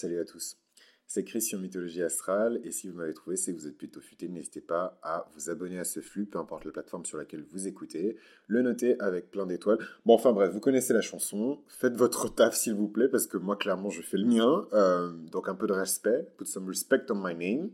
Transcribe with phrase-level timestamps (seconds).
[0.00, 0.56] Salut à tous.
[1.06, 4.00] C'est Chris sur Mythologie Astrale et si vous m'avez trouvé, c'est que vous êtes plutôt
[4.00, 4.28] futé.
[4.28, 7.68] N'hésitez pas à vous abonner à ce flux, peu importe la plateforme sur laquelle vous
[7.68, 8.16] écoutez,
[8.46, 9.76] le noter avec plein d'étoiles.
[10.06, 11.60] Bon, enfin bref, vous connaissez la chanson.
[11.68, 14.66] Faites votre taf s'il vous plaît parce que moi, clairement, je fais le mien.
[14.72, 16.26] Euh, donc un peu de respect.
[16.38, 17.70] Put some respect on my name.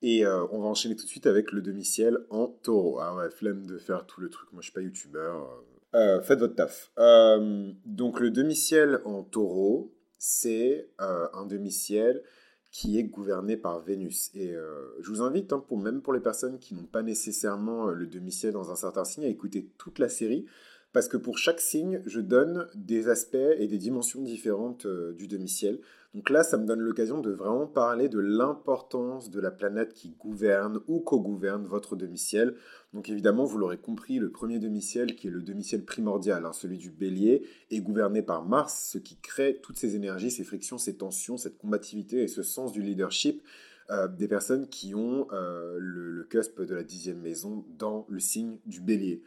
[0.00, 2.98] Et euh, on va enchaîner tout de suite avec le demi-ciel en taureau.
[2.98, 4.50] Ah ouais, flemme de faire tout le truc.
[4.54, 5.62] Moi, je suis pas youtubeur.
[5.94, 6.92] Euh, faites votre taf.
[6.96, 9.92] donc le demi-ciel en taureau,
[10.24, 12.22] c'est euh, un demi-ciel
[12.70, 14.30] qui est gouverné par Vénus.
[14.34, 17.92] Et euh, je vous invite, hein, même pour les personnes qui n'ont pas nécessairement euh,
[17.92, 20.46] le demi-ciel dans un certain signe, à écouter toute la série
[20.92, 25.26] parce que pour chaque signe, je donne des aspects et des dimensions différentes euh, du
[25.26, 25.80] demi-ciel.
[26.14, 30.10] Donc là, ça me donne l'occasion de vraiment parler de l'importance de la planète qui
[30.10, 32.54] gouverne ou co-gouverne votre demi-ciel.
[32.92, 36.76] Donc évidemment, vous l'aurez compris, le premier demi-ciel, qui est le demi-ciel primordial, hein, celui
[36.76, 40.98] du bélier, est gouverné par Mars, ce qui crée toutes ces énergies, ces frictions, ces
[40.98, 43.42] tensions, cette combativité et ce sens du leadership.
[43.90, 48.58] Euh, des personnes qui ont euh, le, cusp de la dixième maison dans le signe
[48.66, 49.22] du bélier.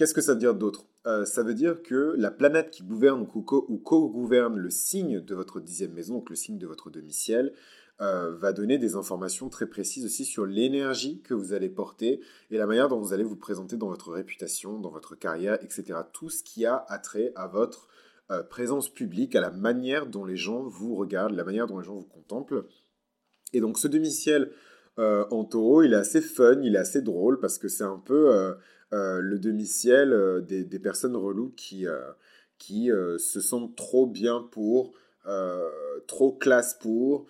[0.00, 0.86] Qu'est-ce que ça veut dire d'autre?
[1.06, 5.60] Euh, Ça veut dire que la planète qui gouverne ou co-gouverne le signe de votre
[5.60, 7.52] dixième maison, donc le signe de votre demi-ciel,
[8.00, 12.56] euh, va donner des informations très précises aussi sur l'énergie que vous allez porter et
[12.56, 15.98] la manière dont vous allez vous présenter dans votre réputation, dans votre carrière, etc.
[16.14, 17.86] Tout ce qui a attrait à votre
[18.30, 21.84] euh, présence publique, à la manière dont les gens vous regardent, la manière dont les
[21.84, 22.64] gens vous contemplent.
[23.52, 24.50] Et donc ce demi-ciel
[24.96, 28.54] en taureau, il est assez fun, il est assez drôle parce que c'est un peu
[28.92, 32.00] le demi-ciel euh, des, personnes reloues qui, euh,
[32.58, 34.92] qui se sentent trop bien pour,
[36.06, 37.26] trop classe pour,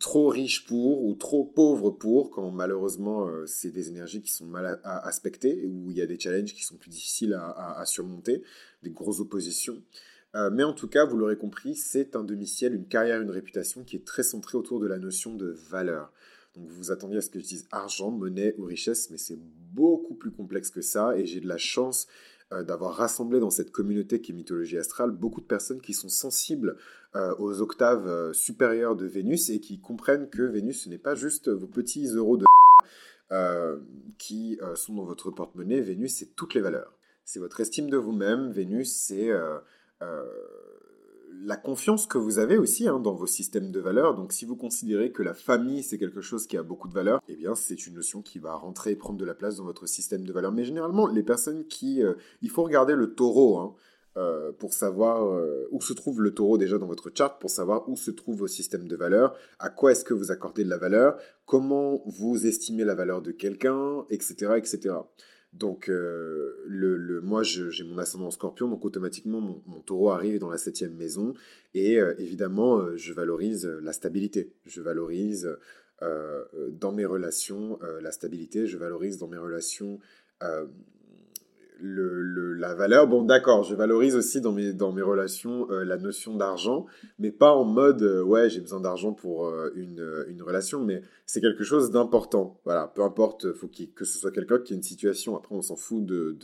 [0.00, 4.80] trop riche pour ou trop pauvre pour, quand malheureusement c'est des énergies qui sont mal
[4.84, 8.42] aspectées, où il y a des challenges qui sont plus difficiles à, surmonter,
[8.82, 9.80] des grosses oppositions.
[10.52, 13.96] mais en tout cas, vous l'aurez compris, c'est un demi-ciel, une carrière, une réputation qui
[13.96, 16.12] est très centrée autour de la notion de valeur.
[16.56, 19.38] Donc vous vous attendiez à ce que je dise argent, monnaie ou richesse, mais c'est
[19.72, 22.08] beaucoup plus complexe que ça et j'ai de la chance
[22.52, 26.08] euh, d'avoir rassemblé dans cette communauté qui est mythologie astrale beaucoup de personnes qui sont
[26.08, 26.76] sensibles
[27.14, 31.14] euh, aux octaves euh, supérieures de Vénus et qui comprennent que Vénus ce n'est pas
[31.14, 32.44] juste vos petits euros de
[34.18, 35.80] qui sont dans votre porte-monnaie.
[35.80, 36.92] Vénus c'est toutes les valeurs.
[37.24, 38.50] C'est votre estime de vous-même.
[38.50, 39.30] Vénus c'est
[41.44, 44.14] la confiance que vous avez aussi hein, dans vos systèmes de valeurs.
[44.14, 47.20] Donc si vous considérez que la famille c'est quelque chose qui a beaucoup de valeur,
[47.28, 49.86] eh bien c'est une notion qui va rentrer et prendre de la place dans votre
[49.86, 50.52] système de valeurs.
[50.52, 52.02] Mais généralement les personnes qui...
[52.02, 53.74] Euh, il faut regarder le taureau hein,
[54.18, 57.88] euh, pour savoir euh, où se trouve le taureau déjà dans votre charte, pour savoir
[57.88, 60.76] où se trouve vos systèmes de valeurs, à quoi est-ce que vous accordez de la
[60.76, 61.16] valeur,
[61.46, 64.52] comment vous estimez la valeur de quelqu'un, etc.
[64.58, 64.96] etc.
[65.52, 70.48] Donc, euh, le, moi, j'ai mon ascendant en scorpion, donc automatiquement, mon, taureau arrive dans
[70.48, 71.34] la septième maison.
[71.74, 74.52] Et euh, évidemment, euh, je valorise la stabilité.
[74.64, 75.56] Je valorise
[76.00, 78.66] dans mes relations la stabilité.
[78.66, 80.00] Je valorise dans mes relations
[81.82, 83.06] la valeur.
[83.08, 86.86] Bon, d'accord, je valorise aussi dans mes, dans mes relations euh, la notion d'argent,
[87.18, 91.02] mais pas en mode euh, ouais, j'ai besoin d'argent pour euh, une, une, relation, mais
[91.26, 92.60] c'est quelque chose d'important.
[92.64, 95.36] Voilà, peu importe, faut que ce soit quelqu'un qui ait une situation.
[95.36, 96.36] Après, on s'en fout de,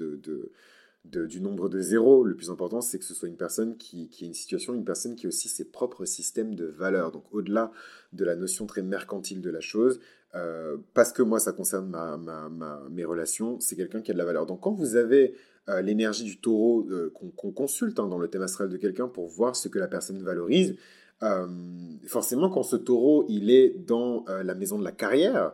[1.05, 2.25] du nombre de zéros.
[2.25, 4.85] Le plus important, c'est que ce soit une personne qui, qui ait une situation, une
[4.85, 7.13] personne qui a aussi ses propres systèmes de valeurs.
[7.13, 7.73] Donc, au-delà
[8.13, 10.01] de la notion très mercantile de la chose,
[10.35, 11.97] euh, parce que moi, ça concerne
[12.91, 14.47] mes relations, c'est quelqu'un qui a de la valeur.
[14.47, 15.35] Donc quand vous avez
[15.69, 19.27] euh, l'énergie du taureau euh, qu'on consulte hein, dans le thème astral de quelqu'un pour
[19.29, 20.77] voir ce que la personne valorise,
[22.07, 25.53] forcément quand ce taureau, il est dans la maison de la carrière,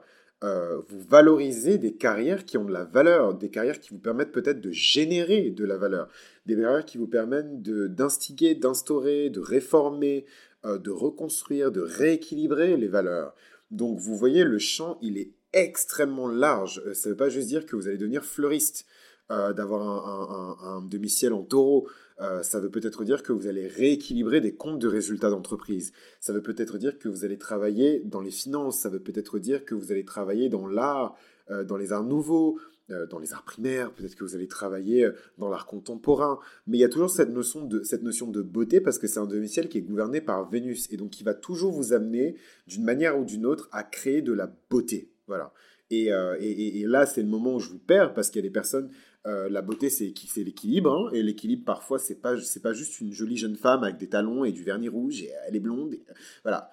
[0.88, 4.60] vous valorisez des carrières qui ont de la valeur, des carrières qui vous permettent peut-être
[4.60, 6.09] de générer de la valeur,
[6.47, 10.27] des carrières qui vous permettent d'instiguer, d'instaurer, de réformer,
[10.65, 13.34] de reconstruire, de rééquilibrer les valeurs.
[13.71, 16.82] Donc vous voyez, le champ, il est extrêmement large.
[16.87, 18.87] Euh, ça ne veut pas juste dire que vous allez devenir fleuriste,
[19.31, 21.89] euh, d'avoir un, demi-ciel en taureau.
[22.21, 25.93] Euh, ça veut peut-être dire que vous allez rééquilibrer des comptes de résultats d'entreprise.
[26.21, 28.81] Ça veut peut-être dire que vous allez travailler dans les finances.
[28.81, 31.17] Ça veut peut-être dire que vous allez travailler dans l'art,
[31.49, 32.59] dans les arts nouveaux.
[32.91, 36.76] Euh, dans les arts primaires, peut-être que vous allez travailler euh, dans l'art contemporain, mais
[36.76, 39.82] il y a toujours cette notion de, beauté parce que c'est un demi-ciel qui est
[39.82, 42.37] gouverné par Vénus et donc qui va toujours vous amener
[42.67, 45.11] d'une manière ou d'une autre à créer de la beauté.
[45.26, 45.55] Voilà.
[45.93, 48.53] Euh, et, là, c'est le moment où je vous perds parce qu'il y a des
[48.53, 48.91] personnes.
[49.25, 53.56] La beauté, c'est l'équilibre, hein, et l'équilibre parfois, c'est pas pas juste une jolie jeune
[53.56, 55.97] femme avec des talons et du vernis rouge et elle est blonde.
[56.43, 56.71] voilà,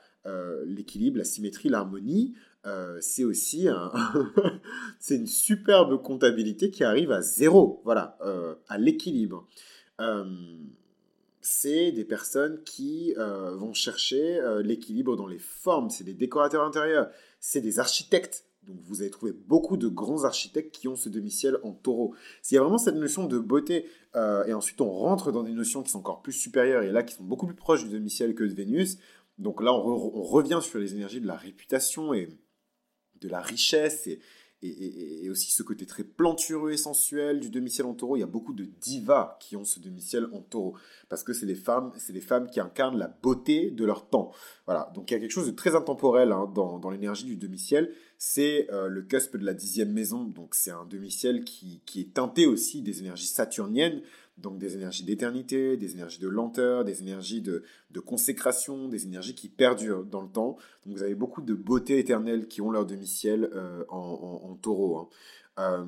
[0.66, 2.34] l'équilibre, la symétrie, l'harmonie.
[2.68, 3.68] Euh, c'est aussi
[5.00, 9.48] c'est une superbe comptabilité qui arrive à zéro, voilà, euh, à l'équilibre.
[10.00, 10.26] Euh,
[11.42, 17.10] c'est des personnes qui vont chercher l'équilibre dans les formes, c'est des décorateurs intérieurs,
[17.40, 18.46] c'est des architectes.
[18.64, 22.14] Donc vous allez trouver beaucoup de grands architectes qui ont ce demi-ciel en taureau.
[22.42, 25.82] S'il y a vraiment cette notion de beauté, et ensuite on rentre dans des notions
[25.82, 28.44] qui sont encore plus supérieures, et là qui sont beaucoup plus proches du demi-ciel que
[28.44, 29.00] de Vénus,
[29.40, 32.30] donc là on, revient sur les énergies de la réputation et
[33.20, 34.20] de la richesse, et,
[34.64, 38.18] et, aussi ce côté très plantureux et sensuel du demi-ciel en taureau.
[38.18, 40.76] Il y a beaucoup de divas qui ont ce demi-ciel en taureau,
[41.10, 44.32] parce que c'est les femmes, c'est les femmes qui incarnent la beauté de leur temps.
[44.66, 47.94] Voilà, donc il y a quelque chose de très intemporel hein, dans, l'énergie du demi-ciel.
[48.18, 52.46] C'est euh, le cusp de la dixième maison, donc c'est un demi-ciel qui est teinté
[52.46, 54.02] aussi des énergies saturniennes,
[54.42, 57.64] donc des énergies d'éternité, des énergies de lenteur, des énergies de,
[58.06, 60.58] consécration, des énergies qui perdurent dans le temps.
[60.86, 64.98] Donc vous avez beaucoup de beauté éternelle qui ont leur demi-ciel euh, en, taureau.
[64.98, 65.08] Hein.
[65.60, 65.86] Euh,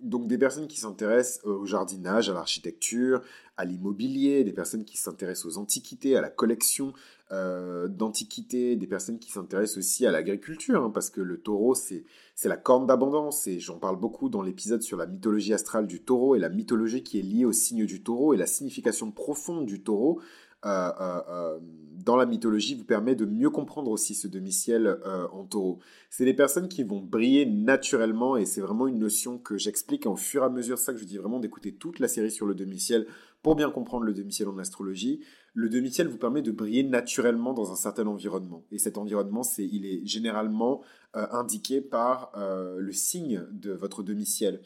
[0.00, 3.22] donc des personnes qui s'intéressent au jardinage, à l'architecture,
[3.56, 6.92] à l'immobilier, des personnes qui s'intéressent aux antiquités, à la collection
[7.32, 12.04] euh, d'antiquités, des personnes qui s'intéressent aussi à l'agriculture, hein, parce que le taureau, c'est
[12.44, 16.36] la corne d'abondance, et j'en parle beaucoup dans l'épisode sur la mythologie astrale du taureau,
[16.36, 19.82] et la mythologie qui est liée au signe du taureau, et la signification profonde du
[19.82, 20.20] taureau,
[20.64, 21.58] euh, euh,
[22.04, 24.98] dans la mythologie vous permet de mieux comprendre aussi ce demi-ciel
[25.32, 25.80] en taureau.
[26.10, 30.14] C'est des personnes qui vont briller naturellement et c'est vraiment une notion que j'explique au
[30.14, 30.78] fur et à mesure.
[30.78, 33.06] ça que je dis vraiment d'écouter toute la série sur le demi-ciel
[33.46, 35.20] pour bien comprendre le demi-ciel en astrologie,
[35.54, 38.64] le demi-ciel vous permet de briller naturellement dans un certain environnement.
[38.72, 40.82] Et cet environnement, c'est, il est généralement
[41.14, 44.62] euh, indiqué par euh, le signe de votre demi-ciel.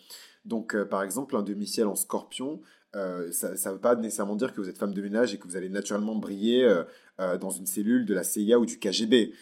[0.46, 2.62] Donc, euh, par exemple, un demi-ciel en scorpion,
[2.94, 5.56] ça ne veut pas nécessairement dire que vous êtes femme de ménage et que vous
[5.56, 6.66] allez naturellement briller
[7.18, 9.32] dans une cellule de la CIA ou du KGB.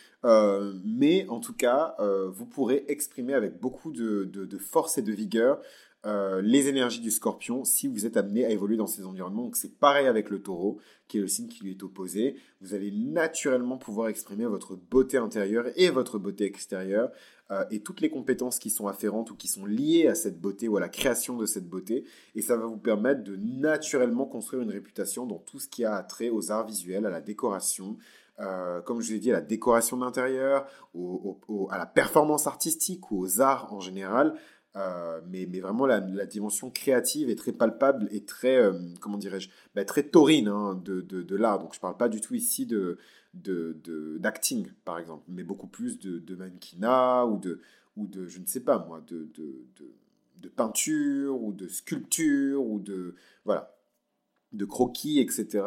[0.85, 1.97] mais en tout cas,
[2.29, 5.63] vous pourrez exprimer avec beaucoup de force et de vigueur
[6.07, 9.51] euh, les énergies du scorpion si vous êtes amené à évoluer dans ces environnements.
[9.55, 10.79] C'est pareil avec le taureau,
[11.09, 12.37] qui est le signe qui lui est opposé.
[12.61, 17.11] Vous allez naturellement pouvoir exprimer votre beauté intérieure et votre beauté extérieure
[17.51, 20.69] euh, et toutes les compétences qui sont afférentes ou qui sont liées à cette beauté
[20.69, 22.05] ou à la création de cette beauté.
[22.37, 26.01] Et ça va vous permettre de naturellement construire une réputation dans tout ce qui a
[26.05, 27.97] trait aux arts visuels, à la décoration,
[28.41, 30.67] euh, comme je vous dit, à la décoration d'intérieur,
[31.71, 34.35] à la performance artistique ou aux arts en général.
[34.79, 39.49] Euh, mais, mais, vraiment, la, dimension créative est très palpable et très, euh, comment dirais-je,
[39.75, 41.59] bah, très taurine hein, de, de, l'art.
[41.59, 42.99] Donc, je ne parle pas du tout ici de,
[44.19, 47.61] d'acting, par exemple, mais beaucoup plus de, de mannequinat ou de,
[47.97, 53.15] ou de, je ne sais pas moi, de, de, peinture ou de sculpture ou de,
[53.45, 53.77] voilà,
[54.53, 55.65] de croquis, etc.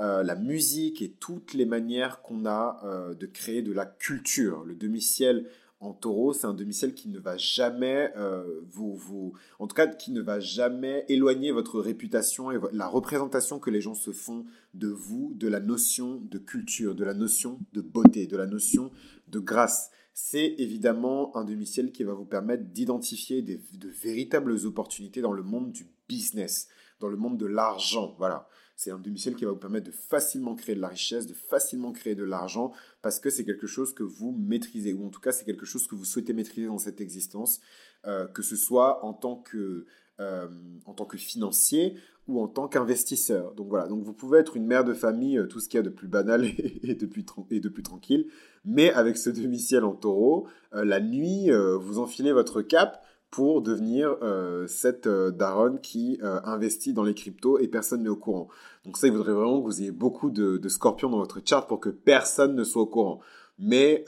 [0.00, 2.80] Euh, la musique et toutes les manières qu'on a
[3.14, 4.64] de créer de la culture.
[4.64, 5.48] Le demi-ciel
[5.80, 9.86] en taureau, c'est un demi-ciel qui ne va jamais euh, vous, vous, en tout cas,
[9.86, 14.44] qui ne va jamais éloigner votre réputation et la représentation que les gens se font
[14.74, 18.90] de vous, de la notion de culture, de la notion de beauté, de la notion
[19.28, 19.90] de grâce.
[20.14, 25.70] C'est évidemment un demi-ciel qui va vous permettre d'identifier de véritables opportunités dans le monde
[25.70, 28.16] du business, dans le monde de l'argent.
[28.18, 28.48] Voilà.
[28.78, 31.90] C'est un demi-ciel qui va vous permettre de facilement créer de la richesse, de facilement
[31.90, 32.70] créer de l'argent,
[33.02, 35.88] parce que c'est quelque chose que vous maîtrisez, ou en tout cas c'est quelque chose
[35.88, 37.60] que vous souhaitez maîtriser dans cette existence,
[38.06, 39.84] euh, que ce soit en tant que,
[40.20, 40.46] euh,
[40.86, 41.96] en tant que financier
[42.28, 43.52] ou en tant qu'investisseur.
[43.54, 45.80] Donc voilà, donc vous pouvez être une mère de famille, euh, tout ce qu'il y
[45.80, 46.44] a de plus banal
[46.84, 48.30] et, de, plus et de plus tranquille,
[48.64, 51.50] mais avec ce demi-ciel en taureau, la nuit,
[51.80, 57.14] vous enfilez votre cap, pour devenir euh, cette euh, daronne qui euh, investit dans les
[57.14, 58.48] cryptos et personne n'est au courant.
[58.84, 61.80] Donc ça, il faudrait vraiment que vous ayez beaucoup de, scorpions dans votre chart pour
[61.80, 63.20] que personne ne soit au courant.
[63.58, 64.04] Mais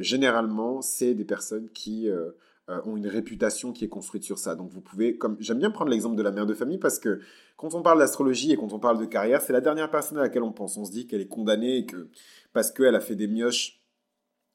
[0.00, 2.08] généralement, c'est des personnes qui
[2.68, 4.56] ont une réputation qui est construite sur ça.
[4.56, 7.20] Donc vous pouvez, comme j'aime bien prendre l'exemple de la mère de famille parce que
[7.56, 10.22] quand on parle d'astrologie et quand on parle de carrière, c'est la dernière personne à
[10.22, 10.76] laquelle on pense.
[10.76, 12.08] On se dit qu'elle est condamnée et que
[12.52, 13.79] parce qu'elle a fait des mioches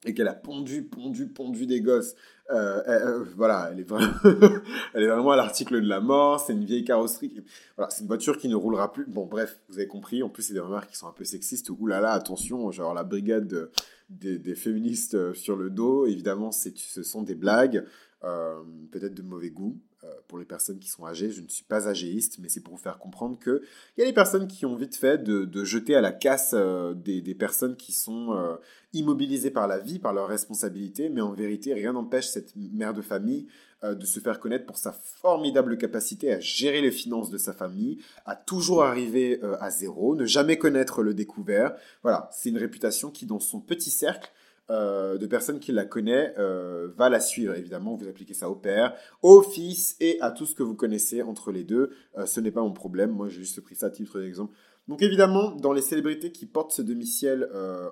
[0.04, 2.14] et qu'elle a pondu, pondu, pondu des gosses.
[2.50, 7.42] Euh, euh, voilà, elle est, vraiment à l'article de la mort, c'est une vieille carrosserie.
[7.76, 9.04] Voilà, c'est une voiture qui ne roulera plus.
[9.06, 10.22] Bon, bref, vous avez compris.
[10.22, 11.70] En plus, c'est des remarques qui sont un peu sexistes.
[11.70, 13.70] Ouh là là, attention, genre la brigade
[14.08, 16.06] des, féministes euh, sur le dos.
[16.06, 17.84] Évidemment, ce sont des blagues,
[18.20, 19.78] peut-être de mauvais goût.
[20.06, 21.30] Euh, pour les personnes qui sont âgées.
[21.30, 23.60] Je ne suis pas âgéiste, mais c'est pour vous faire comprendre qu'il
[23.96, 27.34] y a des personnes qui ont vite fait de, jeter à la casse euh, des,
[27.34, 28.56] personnes qui sont euh,
[28.92, 33.02] immobilisées par la vie, par leurs responsabilités, mais en vérité, rien n'empêche cette mère de
[33.02, 33.46] famille
[33.82, 37.98] de se faire connaître pour sa formidable capacité à gérer les finances de sa famille,
[38.24, 41.76] à toujours arriver à zéro, ne jamais connaître le découvert.
[42.02, 44.32] Voilà, c'est une réputation qui, dans son petit cercle,
[44.68, 47.54] de personnes qui la connaissent va la suivre.
[47.54, 51.22] Évidemment, vous appliquez ça au père, au fils et à tout ce que vous connaissez
[51.22, 51.90] entre les deux.
[52.24, 53.10] ce n'est pas mon problème.
[53.10, 54.54] Moi, j'ai juste pris ça à titre d'exemple.
[54.88, 57.48] Donc évidemment, dans les célébrités qui portent ce demi-ciel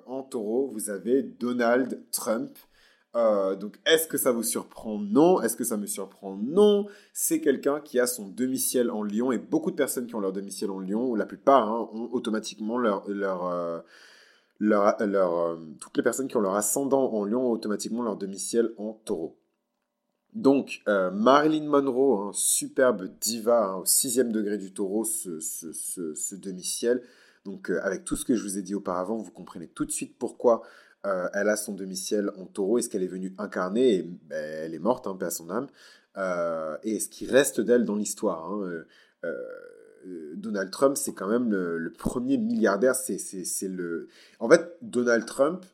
[0.07, 2.57] en taureau, vous avez Donald Trump.
[3.17, 4.99] Euh, donc, est-ce que ça vous surprend?
[4.99, 5.41] Non.
[5.41, 6.37] Est-ce que ça me surprend?
[6.37, 6.87] Non.
[7.13, 10.33] C'est quelqu'un qui a son demi-ciel en lion et beaucoup de personnes qui ont leur
[10.33, 13.05] demi-ciel en lion, la plupart, hein, ont automatiquement leur,
[14.63, 18.17] euh, leur, euh, toutes les personnes qui ont leur ascendant en lion ont automatiquement leur
[18.17, 19.39] demi-ciel en taureau.
[20.33, 26.35] Donc, Marilyn Monroe, hein, superbe diva hein, au sixième degré du taureau, ce, ce, ce
[26.35, 27.03] demi-ciel.
[27.45, 30.19] Donc, avec tout ce que je vous ai dit auparavant, vous comprenez tout de suite
[30.19, 30.63] pourquoi
[31.07, 32.79] euh, elle a son demi-ciel en taureau.
[32.79, 35.69] Est-ce qu'elle est venue incarner ben, Elle est morte, un peu à son âme.
[36.17, 38.85] Euh, et ce qui reste d'elle dans l'histoire hein,
[39.25, 39.35] euh,
[40.35, 42.95] Donald Trump, c'est quand même le, premier milliardaire.
[42.95, 44.09] C'est, le...
[44.39, 45.65] En fait, Donald Trump,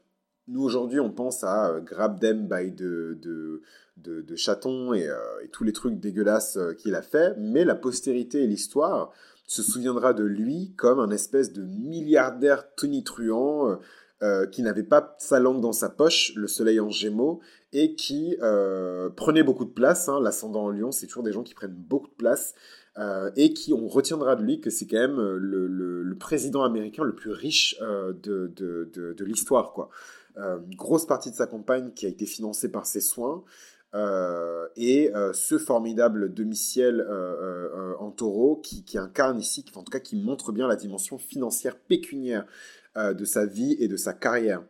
[0.49, 3.63] nous aujourd'hui, on pense à Grab Them by de, de,
[3.97, 5.09] de, chatons et,
[5.45, 9.13] et, tous les trucs dégueulasses qu'il a fait, mais la postérité et l'histoire
[9.47, 13.79] se souviendra de lui comme un espèce de milliardaire tonitruant
[14.23, 17.41] euh, qui n'avait pas sa langue dans sa poche, le soleil en gémeaux,
[17.73, 20.11] et qui euh, prenait beaucoup de place.
[20.11, 22.55] Hein, L'ascendant en lion, c'est toujours des gens qui prennent beaucoup de place,
[22.99, 27.15] euh, et qui, on retiendra de lui que c'est quand même le, président américain le
[27.15, 29.73] plus riche de, de, l'histoire.
[29.73, 29.89] quoi.
[30.37, 33.43] une grosse partie de sa campagne qui a été financée par ses soins.
[34.77, 37.07] et ce formidable demi-ciel
[37.99, 42.45] en taureau qui, incarne ici, en tout cas qui montre bien la dimension financière pécuniaire
[42.97, 44.65] euh, de sa vie et de sa carrière.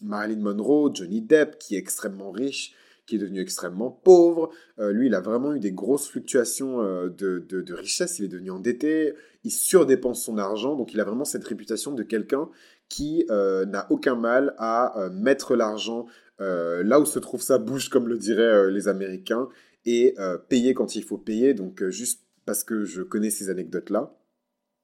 [0.00, 2.72] Marilyn Monroe, Johnny Depp, qui est extrêmement riche,
[3.06, 4.50] qui est devenu extrêmement pauvre.
[4.78, 8.18] Euh, lui, il a vraiment eu des grosses fluctuations euh, de, de, richesse.
[8.18, 10.74] Il est devenu endetté, il surdépense son argent.
[10.74, 12.48] Donc, il a vraiment cette réputation de quelqu'un
[12.88, 16.06] qui n'a aucun mal à mettre l'argent
[16.38, 19.48] là où se trouve sa bouche, comme le diraient les Américains,
[19.86, 20.14] et
[20.48, 21.52] payer quand il faut payer.
[21.52, 24.16] Donc, juste parce que je connais ces anecdotes-là.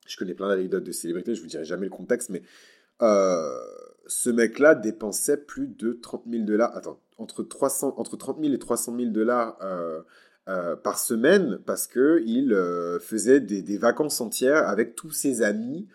[0.07, 2.43] Je connais plein d'anecdotes de célébrités, je ne vous dirai jamais le contexte, mais
[3.03, 3.59] euh,
[4.07, 6.77] ce mec-là dépensait plus de 30 000 dollars.
[6.77, 10.03] Attends, entre, 300, entre 30 000 et 300 000 dollars euh,
[10.49, 12.57] euh, par semaine parce qu'il
[13.01, 15.89] faisait des, vacances entières avec tous ses amis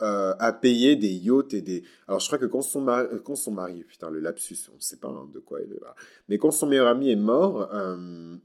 [0.00, 1.82] à payer des yachts et des.
[2.08, 4.80] Alors je crois que quand son mari, quand son mari putain le lapsus, on ne
[4.80, 5.94] sait pas hein, de quoi il est là.
[6.28, 7.70] Mais quand son meilleur ami est mort,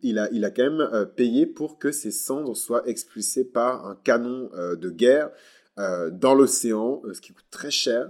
[0.01, 3.95] il, a, il a quand même payé pour que ses cendres soient expulsées par un
[3.95, 5.31] canon de guerre
[5.79, 8.09] euh, dans l'océan, euh, ce qui coûte très cher.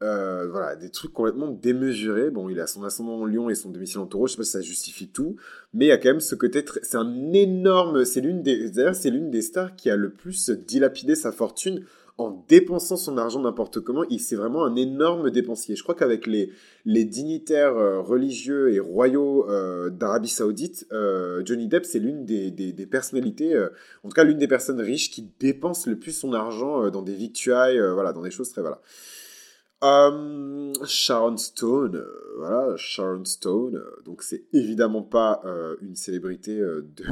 [0.00, 2.30] Euh, voilà, des trucs complètement démesurés.
[2.30, 4.44] Bon, il a son ascendant en lion et son domicile en taureau, je sais pas
[4.44, 5.34] si ça justifie tout,
[5.74, 8.94] mais il y a quand même ce côté, c'est un énorme, c'est l'une des, d'ailleurs,
[8.94, 11.84] c'est l'une des stars qui a le plus dilapidé sa fortune
[12.16, 14.04] en dépensant son argent n'importe comment.
[14.08, 15.74] Il c'est vraiment un énorme dépensier.
[15.74, 16.52] Je crois qu'avec les,
[16.86, 20.86] dignitaires euh, religieux et royaux euh, d'Arabie Saoudite,
[21.44, 23.58] Johnny Depp, c'est l'une des, des, personnalités,
[24.04, 27.14] en tout cas l'une des personnes riches qui dépense le plus son argent dans des
[27.14, 28.80] victuailles, voilà, dans des choses très voilà.
[29.84, 35.42] Euh, Sharon Stone, euh, voilà, Sharon Stone, euh, donc c'est évidemment pas
[35.82, 37.04] une célébrité de,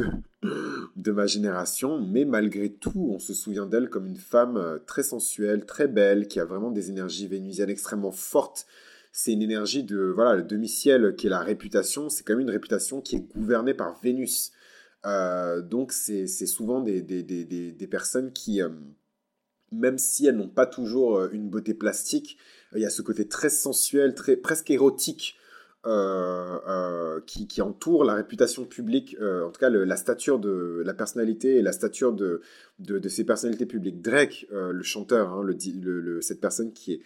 [0.96, 5.64] de ma génération, mais malgré tout, on se souvient d'elle comme une femme très sensuelle,
[5.64, 8.66] très belle, qui a vraiment des énergies vénusiennes extrêmement fortes.
[9.12, 12.50] C'est une énergie de, voilà, le demi-ciel qui est la réputation, c'est quand même une
[12.50, 14.52] réputation qui est gouvernée par Vénus.
[15.04, 18.60] donc c'est souvent des, des, des, des, personnes qui,
[19.72, 22.38] même si elles n'ont pas toujours une beauté plastique,
[22.74, 25.36] il y a ce côté très sensuel, très, presque érotique
[25.86, 30.94] euh, euh, qui, entoure la réputation publique, euh, en tout cas la stature de la
[30.94, 32.40] personnalité et la stature de,
[32.80, 34.02] de, ces personnalités publiques.
[34.02, 35.46] Drake, le chanteur, hein,
[36.22, 37.00] cette personne qui est,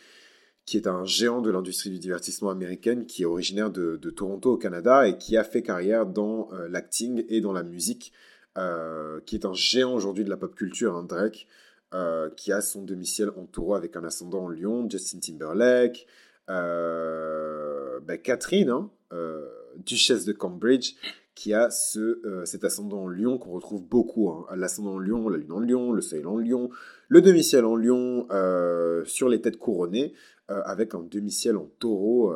[0.64, 4.56] qui est un géant de l'industrie du divertissement américaine, qui est originaire de, Toronto au
[4.56, 8.14] Canada et qui a fait carrière dans l'acting et dans la musique,
[8.56, 11.46] qui est un géant aujourd'hui de la pop culture, hein, Drake.
[11.92, 16.06] Euh, qui a son domicile en taureau avec un ascendant en lion, Justin Timberlake,
[16.48, 19.48] euh, ben Catherine, hein, euh,
[19.84, 20.94] duchesse de Cambridge,
[21.34, 24.30] qui a ce, cet ascendant en lion qu'on retrouve beaucoup.
[24.30, 24.46] Hein.
[24.54, 26.70] L'ascendant en lion, la lune en lion, le soleil en lion,
[27.08, 28.28] le demi-ciel en lion
[29.04, 30.12] sur les têtes couronnées.
[30.64, 32.34] Avec un demi-ciel en taureau.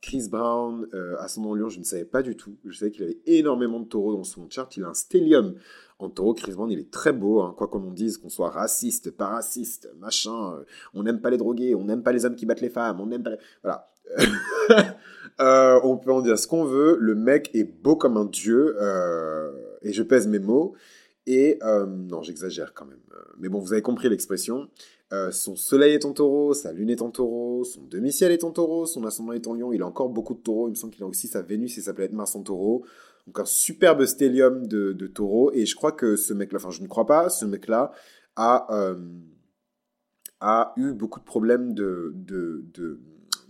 [0.00, 0.88] Chris Brown,
[1.18, 2.56] ascendant en lion, je ne savais pas du tout.
[2.64, 4.74] Je savais qu'il avait énormément de taureaux dans son chart.
[4.76, 5.54] Il a un stellium
[6.00, 7.54] en taureau, Chris Brown, il est très beau, hein.
[7.56, 10.54] quoi qu'on en dise, qu'on soit raciste, pas raciste, machin.
[10.54, 10.64] Euh,
[10.94, 13.06] on n'aime pas les drogués, on n'aime pas les hommes qui battent les femmes, on
[13.06, 13.38] n'aime pas les...
[13.62, 13.90] Voilà.
[15.38, 16.98] Euh, on peut en dire ce qu'on veut.
[17.00, 19.50] Le mec est beau comme un dieu, euh,
[19.80, 20.74] et je pèse mes mots.
[21.26, 23.00] Et non, j'exagère quand même.
[23.38, 24.68] Mais bon, vous avez compris l'expression.
[25.12, 28.52] Euh, son soleil est en taureau, sa lune est en taureau, son demi-ciel est en
[28.52, 30.92] taureau, son ascendant est en lion, il a encore beaucoup de taureaux, il me semble
[30.92, 32.84] qu'il a aussi sa Vénus et sa planète Mars en taureau.
[33.26, 36.86] Donc un superbe stellium de, taureau, et je crois que ce mec-là, enfin je ne
[36.86, 37.90] crois pas, ce mec-là
[38.36, 38.94] a, euh,
[40.38, 41.74] a eu beaucoup de problèmes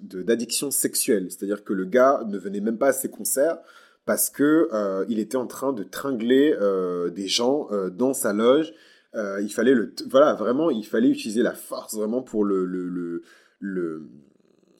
[0.02, 1.30] d'addiction sexuelle.
[1.30, 3.58] C'est-à-dire que le gars ne venait même pas à ses concerts
[4.06, 6.56] parce que euh, il était en train de tringler
[7.14, 8.72] des gens dans sa loge
[9.14, 13.22] euh, il fallait le, voilà, vraiment, il fallait utiliser la force vraiment pour le, le,
[13.58, 14.08] le,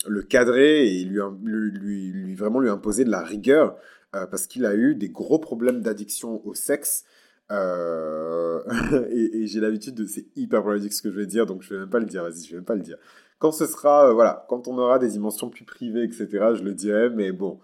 [0.07, 3.77] le, cadrer et lui, lui, vraiment lui imposer de la rigueur
[4.15, 7.05] euh, parce qu'il a eu des gros problèmes d'addiction au sexe.
[7.51, 8.63] Euh,
[9.11, 10.07] et, j'ai l'habitude de.
[10.07, 12.23] C'est hyper problématique ce que je vais dire, donc je vais même pas le dire.
[12.23, 12.99] Vas-y, je vais même pas le dire.
[13.39, 14.13] Quand ce sera.
[14.13, 17.59] voilà, quand on aura des dimensions plus privées, etc., je le dirai, mais bon.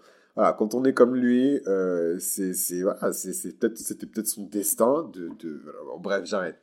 [0.57, 5.61] Quand on est comme lui, euh, c'est, voilà, c'était peut-être son destin de, de
[5.99, 6.61] bref, j'arrête.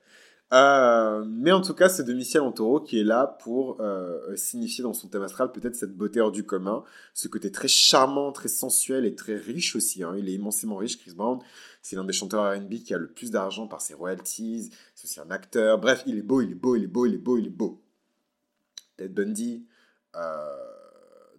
[0.53, 4.85] Euh, mais en tout cas, c'est demi-ciel en taureau qui est là pour euh, signifier
[4.85, 8.49] dans son thème astral peut-être cette beauté hors du commun, ce côté très charmant, très
[8.49, 10.05] sensuel et très riche aussi.
[10.05, 10.15] Hein.
[10.17, 11.41] Il est immensément riche, Chris Brown.
[11.83, 14.71] C'est l'un des chanteurs RB qui a le plus d'argent par ses royalties.
[14.95, 15.79] C'est aussi un acteur.
[15.81, 17.51] Bref, il est beau, il est beau, il est beau, il est beau, il est
[17.51, 17.83] beau.
[18.97, 19.67] Ted Bundy.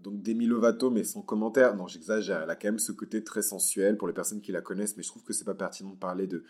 [0.06, 1.76] Donc Demi Lovato, mais sans commentaire.
[1.76, 2.44] Non, j'exagère.
[2.44, 5.04] Elle a quand même ce côté très sensuel pour les personnes qui la connaissent, mais
[5.04, 6.44] je trouve que c'est pas pertinent de parler de,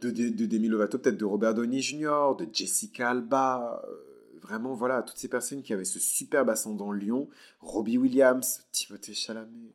[0.00, 3.82] de, de, Demi Lovato, peut-être de Robert Downey Jr., de Jessica Alba.
[3.84, 7.28] Euh, vraiment, voilà, toutes ces personnes qui avaient ce superbe ascendant Lyon.
[7.60, 9.74] Robbie Williams, Timothée Chalamet.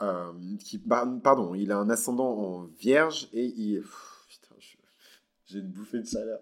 [0.00, 0.32] Euh,
[0.64, 3.82] qui, pardon, il a un ascendant en vierge et il.
[4.28, 4.54] putain,
[5.46, 6.38] j'ai une bouffée de chaleur.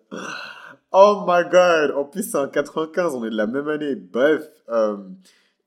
[0.93, 1.91] Oh my god!
[1.97, 3.95] En plus, c'est un 95, on est de la même année.
[3.97, 4.49] Bref.
[4.69, 4.99] Euh,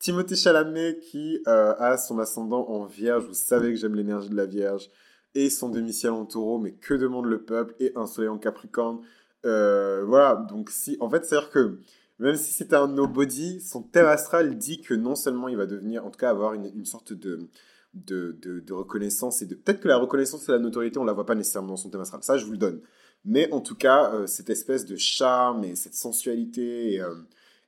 [0.01, 3.25] Timothée Chalamet qui euh, a son ascendant en vierge.
[3.27, 4.89] Vous savez que j'aime l'énergie de la vierge.
[5.35, 6.57] Et son demi-ciel en taureau.
[6.57, 9.01] Mais que demande le peuple Et un soleil en capricorne.
[9.45, 10.43] Euh, voilà.
[10.49, 11.77] Donc, si, en fait, c'est-à-dire que
[12.17, 16.03] même si c'est un nobody, son thème astral dit que non seulement il va devenir,
[16.03, 17.47] en tout cas, avoir une, sorte de,
[17.93, 19.43] de, de, reconnaissance.
[19.43, 21.77] et de Peut-être que la reconnaissance et la notoriété, on la voit pas nécessairement dans
[21.77, 22.23] son thème astral.
[22.23, 22.81] Ça, je vous le donne.
[23.23, 26.99] Mais en tout cas, euh, cette espèce de charme et cette sensualité.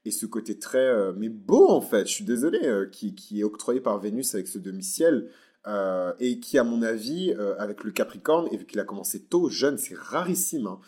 [0.06, 3.40] Et ce côté très euh, mais beau en fait, je suis désolé, euh, qui, qui,
[3.40, 5.30] est octroyé par Vénus avec ce demi-ciel
[5.68, 9.50] euh, et qui à mon avis avec le Capricorne et vu qu'il a commencé tôt,
[9.50, 10.68] jeune, c'est rarissime.
[10.68, 10.80] Hein,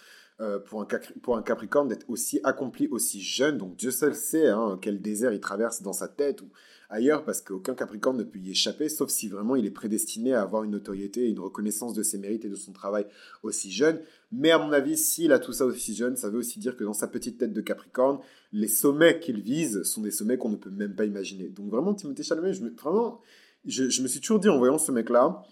[0.65, 0.87] pour, un,
[1.21, 3.57] pour un Capricorne d'être aussi accompli, aussi jeune.
[3.57, 6.49] Donc Dieu seul sait hein, quel désert il traverse dans sa tête ou
[6.89, 10.41] ailleurs, parce qu'aucun Capricorne ne peut y échapper, sauf si vraiment il est prédestiné à
[10.41, 13.05] avoir une notoriété et une reconnaissance de ses mérites et de son travail
[13.43, 13.99] aussi jeune.
[14.31, 16.83] Mais à mon avis, s'il a tout ça aussi jeune, ça veut aussi dire que
[16.83, 18.19] dans sa petite tête de Capricorne,
[18.51, 21.49] les sommets qu'il vise sont des sommets qu'on ne peut même pas imaginer.
[21.49, 23.21] Donc vraiment, Timothée Chalamet, je me, vraiment,
[23.65, 25.43] je, me suis toujours dit en voyant ce mec-là,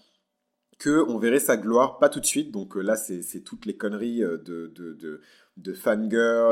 [0.78, 2.50] que on verrait sa gloire pas tout de suite.
[2.50, 5.20] Donc euh, là, c'est toutes les conneries euh, de, de, de,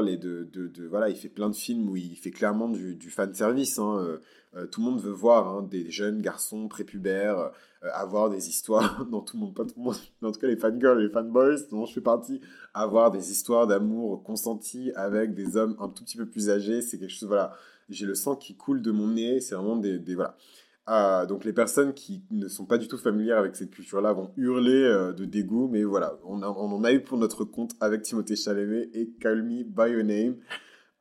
[0.09, 3.11] et de, de, Voilà, il fait plein de films où il fait clairement du, du
[3.11, 3.79] fan service.
[3.79, 4.19] Hein.
[4.55, 9.05] Euh, tout le monde veut voir hein, des jeunes garçons prépubères avoir des histoires.
[9.11, 11.09] dans tout le monde, pas tout le monde, mais en tout cas les fangirls les
[11.09, 12.41] fanboys, dont je fais partie,
[12.75, 16.83] avoir des histoires d'amour consenties avec des hommes un tout petit peu plus âgés.
[16.83, 17.55] C'est quelque chose, voilà.
[17.89, 19.41] J'ai le sang qui coule de mon nez.
[19.41, 20.37] C'est vraiment des, des voilà.
[20.87, 24.83] Donc les personnes qui ne sont pas du tout familières avec cette culture-là vont hurler
[24.83, 28.91] euh, de dégoût, mais voilà, on, en a eu pour notre compte avec Timothée Chalamet
[28.93, 30.37] et Call Me By Your Name.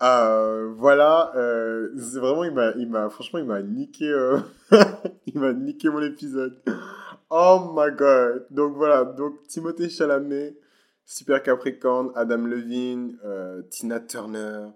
[0.04, 4.06] Euh, voilà, euh, c'est vraiment, il m'a, il m'a, franchement, il m'a niqué,
[5.28, 6.62] il m'a niqué mon épisode.
[7.30, 8.46] Oh my god.
[8.52, 10.56] Donc voilà, donc Timothée Chalamet,
[11.06, 13.18] Super Capricorne, Adam Levine,
[13.70, 14.68] Tina Turner,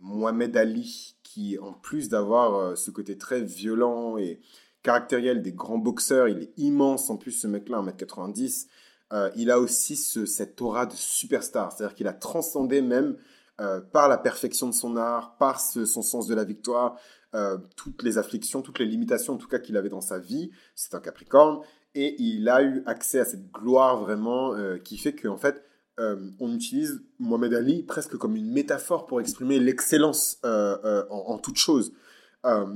[0.00, 4.40] Mohamed Ali, qui, en plus d'avoir euh, ce côté très violent et
[4.82, 8.66] caractériel des grands boxeurs, il est immense en plus ce mec-là, 1m90,
[9.12, 13.16] euh, il a aussi ce, cette aura de superstar, c'est-à-dire qu'il a transcendé même
[13.60, 16.96] euh, par la perfection de son art, par son sens de la victoire,
[17.76, 20.96] toutes les afflictions, toutes les limitations en tout cas qu'il avait dans sa vie, c'est
[20.96, 21.60] un Capricorne,
[21.94, 25.62] et il a eu accès à cette gloire vraiment qui fait qu'en fait,
[26.00, 31.36] euh, on utilise Mohamed Ali presque comme une métaphore pour exprimer l'excellence euh, euh, en,
[31.38, 31.92] toute chose.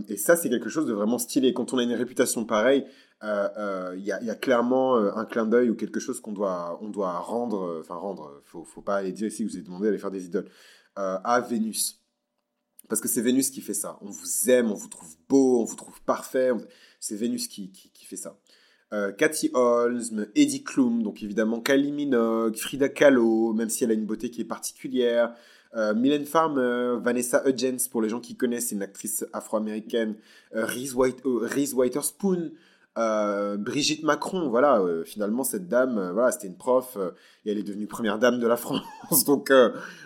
[0.09, 1.55] et ça, c'est quelque chose de vraiment stylé.
[1.55, 2.85] Quand on a une réputation pareille,
[3.23, 7.79] il y, a clairement un clin d'œil ou quelque chose qu'on doit, on doit rendre,
[7.81, 10.51] enfin rendre, faut, faut pas aller dire que vous avez demandé d'aller faire des idoles,
[10.95, 12.05] à Vénus.
[12.89, 13.99] Parce que c'est Vénus qui fait ça.
[14.03, 16.51] On vous aime, on vous trouve beau, on vous trouve parfait.
[17.01, 17.73] C'est Vénus qui,
[18.07, 18.39] fait ça.
[18.95, 23.95] Euh, Cathy Holmes, Eddie Klum, donc évidemment Kylie Minogue, Frida Kahlo, même si elle a
[23.95, 25.35] une beauté qui est particulière,
[25.75, 30.15] euh, Mylène Farmer, Vanessa Hudgens, pour les gens qui connaissent, c'est une actrice afro-américaine,
[30.55, 32.53] euh, Reese, White, Reese, Witherspoon,
[32.97, 36.97] Euh, Brigitte Macron, voilà, euh, finalement cette dame, euh, voilà, c'était une prof
[37.45, 39.25] et elle est devenue première dame de la France.
[39.27, 39.53] donc,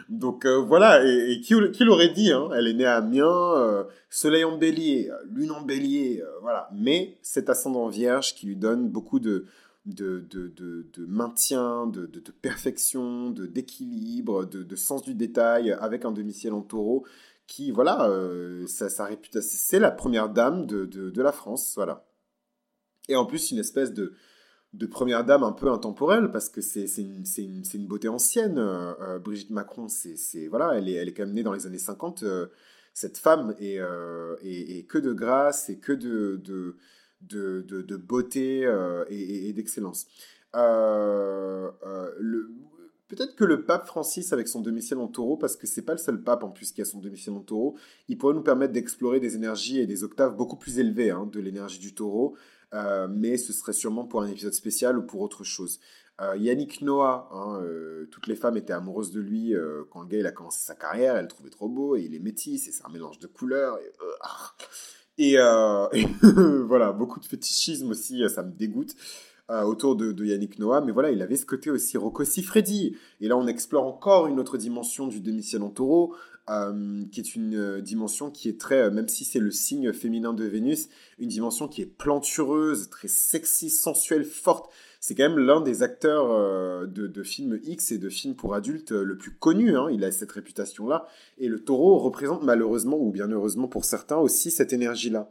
[0.09, 2.49] donc voilà, et, qui, l'aurait dit hein?
[2.55, 6.71] Elle est née à Amiens, soleil en bélier, lune en bélier, voilà.
[6.75, 9.45] Mais cet ascendant vierge qui lui donne beaucoup de,
[9.85, 16.55] de, de, de, maintien, de, de, perfection, d'équilibre, de, sens du détail, avec un demi-ciel
[16.55, 17.05] en taureau,
[17.47, 18.11] qui, voilà,
[18.67, 22.08] sa, sa réputation, c'est la première dame de, la France, voilà.
[23.09, 24.15] Et en plus, une espèce de,
[24.91, 28.59] première dame un peu intemporelle, parce que c'est une, beauté ancienne.
[28.59, 31.67] Euh, euh, Brigitte Macron, c'est voilà, elle est, elle est quand même née dans les
[31.67, 32.23] années 50.
[32.23, 32.47] Euh,
[32.93, 33.79] cette femme est,
[34.89, 36.77] que de grâce et que de,
[37.97, 38.63] beauté
[39.09, 40.07] et, et d'excellence.
[43.09, 45.99] Peut-être que le pape Francis, avec son domicile en taureau, parce que c'est pas le
[45.99, 47.75] seul pape en plus qui a son domicile en taureau,
[48.09, 51.41] il pourrait nous permettre d'explorer des énergies et des octaves beaucoup plus élevées hein, de
[51.41, 52.37] l'énergie du taureau.
[52.75, 55.81] Euh, mais ce serait sûrement pour un épisode spécial ou pour autre chose.
[56.21, 59.55] Euh, Yannick Noah, hein, euh, toutes les femmes étaient amoureuses de lui
[59.91, 62.15] quand le gars il a commencé sa carrière, elle le trouvait trop beau et il
[62.15, 63.79] est métis et c'est un mélange de couleurs.
[65.17, 65.91] Et, ah.
[66.67, 68.95] voilà, beaucoup de fétichisme aussi, ça me dégoûte.
[69.49, 72.97] autour de, Yannick Noah, mais voilà, il avait ce côté aussi Rocco Siffredi.
[73.21, 76.15] Et là, on explore encore une autre dimension du demi-ciel en taureau,
[76.51, 79.93] euh, qui est une euh, dimension qui est très, euh, même si c'est le signe
[79.93, 84.73] féminin de Vénus, une dimension qui est plantureuse, très sexy, sensuelle, forte.
[85.01, 89.17] C'est quand même l'un des acteurs de, films X et de films pour adultes le
[89.17, 89.77] plus connu.
[89.77, 89.89] Hein.
[89.93, 91.07] Il a cette réputation-là.
[91.39, 95.31] Et le taureau représente malheureusement, ou bien heureusement pour certains, aussi cette énergie-là.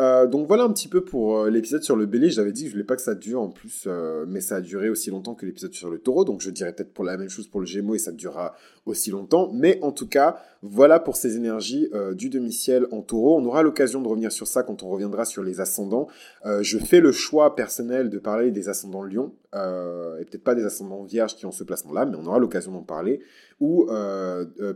[0.00, 2.30] Euh, donc voilà un petit peu pour euh, l'épisode sur le bélier.
[2.30, 4.60] J'avais dit que je voulais pas que ça dure en plus, euh, mais ça a
[4.62, 6.24] duré aussi longtemps que l'épisode sur le taureau.
[6.24, 8.54] Donc je dirais peut-être pour la même chose pour le gémeau et ça durera
[8.86, 9.50] aussi longtemps.
[9.52, 13.38] Mais en tout cas, voilà pour ces énergies du demi-ciel en taureau.
[13.38, 16.08] On aura l'occasion de revenir sur ça quand on reviendra sur les ascendants.
[16.44, 21.02] je fais le choix personnel de parler des ascendants lion et peut-être pas des ascendants
[21.02, 23.20] vierges qui ont ce placement-là, mais on aura l'occasion d'en parler.
[23.60, 23.88] Ou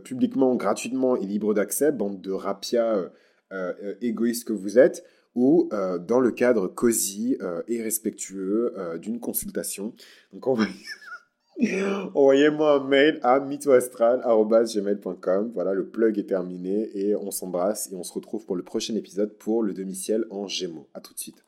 [0.03, 3.09] publiquement, gratuitement et libre d'accès, bande de rapia
[3.51, 5.03] euh, égoïste que vous êtes,
[5.35, 9.93] ou euh, dans le cadre cosy euh, et respectueux d'une consultation.
[10.33, 10.45] Donc
[12.13, 15.51] envoyez-moi un mail à mythoastral.gmail.com.
[15.53, 18.93] Voilà, le plug est terminé et on s'embrasse et on se retrouve pour le prochain
[18.95, 20.87] épisode pour le demi-ciel en gémeaux.
[20.93, 21.46] À tout de suite.